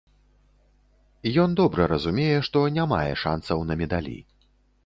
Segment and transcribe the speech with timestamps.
[1.43, 4.19] Ён добра разумее, што не мае шанцаў на медалі.